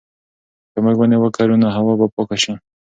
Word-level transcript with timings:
که 0.73 0.79
موږ 0.83 0.95
ونې 0.99 1.17
وکرو 1.19 1.55
نو 1.61 1.67
هوا 1.75 1.93
به 1.99 2.07
پاکه 2.15 2.37
شي. 2.43 2.53